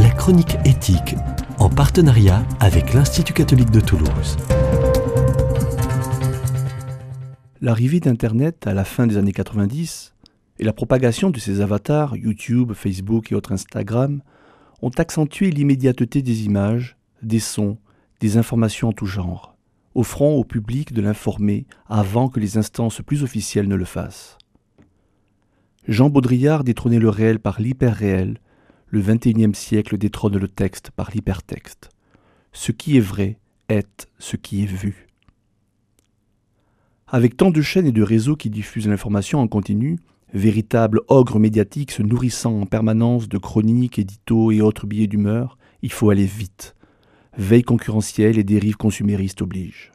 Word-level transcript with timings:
la 0.00 0.08
chronique 0.08 0.56
éthique, 0.64 1.14
en 1.58 1.68
partenariat 1.68 2.42
avec 2.58 2.94
l'Institut 2.94 3.34
catholique 3.34 3.70
de 3.70 3.80
Toulouse. 3.80 4.38
L'arrivée 7.60 8.00
d'Internet 8.00 8.66
à 8.66 8.72
la 8.72 8.84
fin 8.84 9.06
des 9.06 9.18
années 9.18 9.34
90 9.34 10.14
et 10.58 10.64
la 10.64 10.72
propagation 10.72 11.28
de 11.28 11.38
ces 11.38 11.60
avatars, 11.60 12.16
YouTube, 12.16 12.72
Facebook 12.72 13.30
et 13.30 13.34
autres 13.34 13.52
Instagram, 13.52 14.22
ont 14.80 14.92
accentué 14.96 15.50
l'immédiateté 15.50 16.22
des 16.22 16.46
images, 16.46 16.96
des 17.22 17.40
sons, 17.40 17.76
des 18.20 18.38
informations 18.38 18.88
en 18.88 18.92
tout 18.92 19.04
genre, 19.04 19.54
offrant 19.94 20.30
au 20.30 20.44
public 20.44 20.94
de 20.94 21.02
l'informer 21.02 21.66
avant 21.90 22.30
que 22.30 22.40
les 22.40 22.56
instances 22.56 23.02
plus 23.02 23.22
officielles 23.22 23.68
ne 23.68 23.76
le 23.76 23.84
fassent. 23.84 24.38
Jean 25.86 26.08
Baudrillard 26.08 26.64
détrônait 26.64 26.98
le 26.98 27.10
réel 27.10 27.38
par 27.38 27.60
l'hyper-réel, 27.60 28.38
le 28.90 29.00
XXIe 29.00 29.54
siècle 29.54 29.96
détrône 29.96 30.36
le 30.36 30.48
texte 30.48 30.90
par 30.90 31.10
l'hypertexte. 31.14 31.90
Ce 32.52 32.72
qui 32.72 32.96
est 32.96 33.00
vrai 33.00 33.38
est 33.68 34.08
ce 34.18 34.36
qui 34.36 34.62
est 34.62 34.66
vu. 34.66 35.06
Avec 37.06 37.36
tant 37.36 37.50
de 37.50 37.62
chaînes 37.62 37.86
et 37.86 37.92
de 37.92 38.02
réseaux 38.02 38.36
qui 38.36 38.50
diffusent 38.50 38.88
l'information 38.88 39.40
en 39.40 39.48
continu, 39.48 39.98
véritable 40.34 41.00
ogre 41.08 41.38
médiatique 41.38 41.92
se 41.92 42.02
nourrissant 42.02 42.60
en 42.60 42.66
permanence 42.66 43.28
de 43.28 43.38
chroniques, 43.38 43.98
éditos 43.98 44.50
et 44.50 44.60
autres 44.60 44.86
billets 44.86 45.06
d'humeur, 45.06 45.58
il 45.82 45.92
faut 45.92 46.10
aller 46.10 46.26
vite. 46.26 46.74
Veille 47.38 47.62
concurrentielle 47.62 48.38
et 48.38 48.44
dérives 48.44 48.76
consuméristes 48.76 49.42
obligent. 49.42 49.92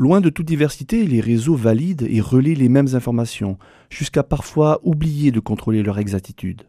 Loin 0.00 0.22
de 0.22 0.30
toute 0.30 0.46
diversité, 0.46 1.06
les 1.06 1.20
réseaux 1.20 1.56
valident 1.56 2.06
et 2.08 2.22
relaient 2.22 2.54
les 2.54 2.70
mêmes 2.70 2.94
informations, 2.94 3.58
jusqu'à 3.90 4.22
parfois 4.22 4.80
oublier 4.82 5.30
de 5.30 5.40
contrôler 5.40 5.82
leur 5.82 5.98
exactitude. 5.98 6.62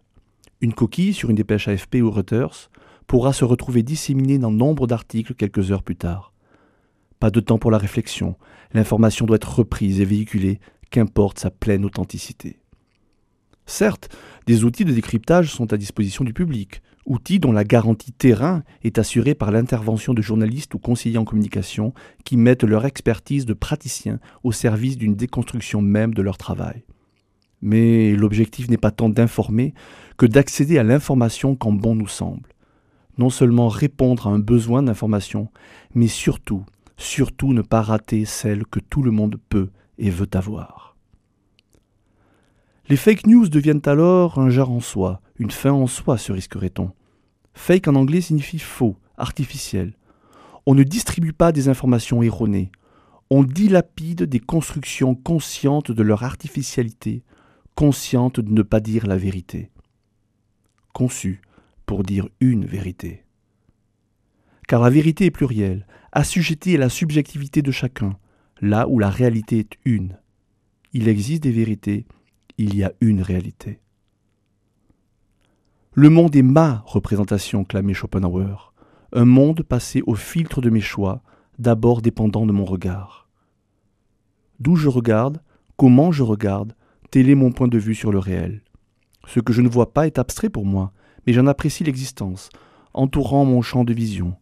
Une 0.59 0.73
coquille 0.73 1.13
sur 1.13 1.29
une 1.29 1.37
dépêche 1.37 1.69
AFP 1.69 2.01
ou 2.01 2.11
Reuters 2.11 2.69
pourra 3.07 3.31
se 3.31 3.45
retrouver 3.45 3.83
disséminée 3.83 4.37
dans 4.37 4.51
nombre 4.51 4.85
d'articles 4.85 5.33
quelques 5.33 5.71
heures 5.71 5.81
plus 5.81 5.95
tard. 5.95 6.33
Pas 7.21 7.31
de 7.31 7.39
temps 7.39 7.57
pour 7.57 7.71
la 7.71 7.77
réflexion, 7.77 8.35
l'information 8.73 9.25
doit 9.25 9.37
être 9.37 9.59
reprise 9.59 10.01
et 10.01 10.05
véhiculée, 10.05 10.59
qu'importe 10.89 11.39
sa 11.39 11.51
pleine 11.51 11.85
authenticité. 11.85 12.60
Certes, 13.65 14.09
des 14.47 14.63
outils 14.63 14.85
de 14.85 14.91
décryptage 14.91 15.51
sont 15.51 15.71
à 15.71 15.77
disposition 15.77 16.23
du 16.23 16.33
public, 16.33 16.81
outils 17.05 17.39
dont 17.39 17.51
la 17.51 17.63
garantie 17.63 18.11
terrain 18.11 18.63
est 18.83 18.97
assurée 18.97 19.35
par 19.35 19.51
l'intervention 19.51 20.13
de 20.13 20.21
journalistes 20.21 20.73
ou 20.73 20.79
conseillers 20.79 21.17
en 21.17 21.25
communication 21.25 21.93
qui 22.23 22.37
mettent 22.37 22.63
leur 22.63 22.85
expertise 22.85 23.45
de 23.45 23.53
praticiens 23.53 24.19
au 24.43 24.51
service 24.51 24.97
d'une 24.97 25.15
déconstruction 25.15 25.81
même 25.81 26.13
de 26.13 26.21
leur 26.21 26.37
travail. 26.37 26.83
Mais 27.61 28.15
l'objectif 28.15 28.69
n'est 28.69 28.77
pas 28.77 28.91
tant 28.91 29.09
d'informer 29.09 29.73
que 30.17 30.25
d'accéder 30.25 30.77
à 30.77 30.83
l'information 30.83 31.55
quand 31.55 31.71
bon 31.71 31.95
nous 31.95 32.07
semble. 32.07 32.49
Non 33.17 33.29
seulement 33.29 33.67
répondre 33.67 34.27
à 34.27 34.31
un 34.31 34.39
besoin 34.39 34.81
d'information, 34.81 35.49
mais 35.93 36.07
surtout, 36.07 36.65
surtout 36.97 37.53
ne 37.53 37.61
pas 37.61 37.81
rater 37.81 38.25
celle 38.25 38.65
que 38.65 38.79
tout 38.79 39.03
le 39.03 39.11
monde 39.11 39.37
peut 39.49 39.69
et 39.97 40.09
veut 40.09 40.29
avoir. 40.33 40.90
Les 42.91 42.97
fake 42.97 43.25
news 43.25 43.47
deviennent 43.47 43.83
alors 43.85 44.37
un 44.37 44.49
genre 44.49 44.69
en 44.69 44.81
soi, 44.81 45.21
une 45.39 45.49
fin 45.49 45.71
en 45.71 45.87
soi, 45.87 46.17
se 46.17 46.33
risquerait-on. 46.33 46.91
Fake 47.53 47.87
en 47.87 47.95
anglais 47.95 48.19
signifie 48.19 48.59
faux, 48.59 48.97
artificiel. 49.15 49.93
On 50.65 50.75
ne 50.75 50.83
distribue 50.83 51.31
pas 51.31 51.53
des 51.53 51.69
informations 51.69 52.21
erronées. 52.21 52.69
On 53.29 53.45
dilapide 53.45 54.23
des 54.23 54.41
constructions 54.41 55.15
conscientes 55.15 55.89
de 55.89 56.03
leur 56.03 56.23
artificialité, 56.23 57.23
conscientes 57.75 58.41
de 58.41 58.51
ne 58.51 58.61
pas 58.61 58.81
dire 58.81 59.07
la 59.07 59.15
vérité. 59.15 59.71
Conçues 60.91 61.39
pour 61.85 62.03
dire 62.03 62.27
une 62.41 62.65
vérité. 62.65 63.23
Car 64.67 64.81
la 64.81 64.89
vérité 64.89 65.27
est 65.27 65.31
plurielle, 65.31 65.87
assujettie 66.11 66.75
à 66.75 66.79
la 66.79 66.89
subjectivité 66.89 67.61
de 67.61 67.71
chacun, 67.71 68.17
là 68.59 68.89
où 68.89 68.99
la 68.99 69.09
réalité 69.09 69.59
est 69.59 69.77
une. 69.85 70.17
Il 70.91 71.07
existe 71.07 71.43
des 71.43 71.53
vérités, 71.53 72.05
il 72.61 72.75
y 72.75 72.83
a 72.83 72.93
une 73.01 73.23
réalité. 73.23 73.79
Le 75.93 76.09
monde 76.09 76.35
est 76.35 76.43
ma 76.43 76.83
représentation, 76.85 77.63
clamait 77.63 77.95
Schopenhauer. 77.95 78.73
Un 79.13 79.25
monde 79.25 79.63
passé 79.63 80.03
au 80.05 80.13
filtre 80.13 80.61
de 80.61 80.69
mes 80.69 80.79
choix, 80.79 81.23
d'abord 81.57 82.03
dépendant 82.03 82.45
de 82.45 82.51
mon 82.51 82.63
regard. 82.63 83.27
D'où 84.59 84.75
je 84.75 84.89
regarde, 84.89 85.41
comment 85.75 86.11
je 86.11 86.21
regarde, 86.21 86.75
tel 87.09 87.29
est 87.31 87.35
mon 87.35 87.51
point 87.51 87.67
de 87.67 87.79
vue 87.79 87.95
sur 87.95 88.11
le 88.11 88.19
réel. 88.19 88.61
Ce 89.25 89.39
que 89.39 89.53
je 89.53 89.61
ne 89.61 89.67
vois 89.67 89.91
pas 89.91 90.05
est 90.05 90.19
abstrait 90.19 90.49
pour 90.49 90.65
moi, 90.65 90.93
mais 91.25 91.33
j'en 91.33 91.47
apprécie 91.47 91.83
l'existence, 91.83 92.49
entourant 92.93 93.43
mon 93.43 93.63
champ 93.63 93.83
de 93.83 93.93
vision. 93.93 94.35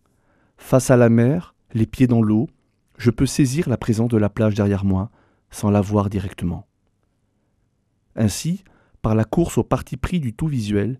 Face 0.57 0.91
à 0.91 0.97
la 0.97 1.09
mer, 1.09 1.55
les 1.73 1.85
pieds 1.85 2.07
dans 2.07 2.21
l'eau, 2.21 2.49
je 2.97 3.11
peux 3.11 3.25
saisir 3.25 3.69
la 3.69 3.77
présence 3.77 4.09
de 4.09 4.17
la 4.17 4.29
plage 4.29 4.55
derrière 4.55 4.83
moi, 4.83 5.09
sans 5.51 5.71
la 5.71 5.79
voir 5.79 6.09
directement. 6.09 6.68
Ainsi, 8.15 8.63
par 9.01 9.15
la 9.15 9.23
course 9.23 9.57
au 9.57 9.63
parti 9.63 9.97
pris 9.97 10.19
du 10.19 10.33
tout 10.33 10.47
visuel, 10.47 10.99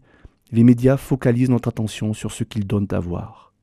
les 0.52 0.64
médias 0.64 0.97
focalisent 0.97 1.50
notre 1.50 1.70
attention 1.70 2.14
sur 2.14 2.31
ce 2.31 2.44
qu'ils 2.44 2.68
donnent 2.68 2.88
à 2.92 3.00
voir. 3.00 3.53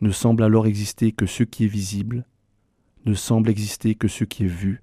Ne 0.00 0.10
semble 0.10 0.42
alors 0.42 0.66
exister 0.66 1.12
que 1.12 1.26
ce 1.26 1.42
qui 1.42 1.64
est 1.64 1.68
visible, 1.68 2.26
ne 3.06 3.14
semble 3.14 3.50
exister 3.50 3.94
que 3.94 4.08
ce 4.08 4.24
qui 4.24 4.44
est 4.44 4.48
vu. 4.48 4.82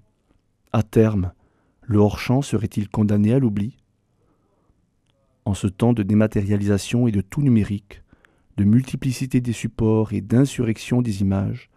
À 0.72 0.82
terme, 0.82 1.32
le 1.82 1.98
hors-champ 1.98 2.42
serait-il 2.42 2.88
condamné 2.88 3.32
à 3.32 3.38
l'oubli? 3.38 3.76
En 5.44 5.54
ce 5.54 5.66
temps 5.66 5.92
de 5.92 6.02
dématérialisation 6.02 7.06
et 7.08 7.12
de 7.12 7.20
tout 7.20 7.42
numérique, 7.42 8.02
de 8.56 8.64
multiplicité 8.64 9.40
des 9.40 9.52
supports 9.52 10.12
et 10.12 10.20
d'insurrection 10.20 11.02
des 11.02 11.20
images, 11.20 11.70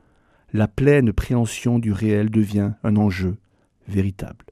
la 0.53 0.68
pleine 0.68 1.14
préhension 1.14 1.80
du 1.80 1.91
réel 1.91 2.30
devient 2.30 2.74
un 2.84 2.96
enjeu 2.96 3.38
véritable. 3.88 4.46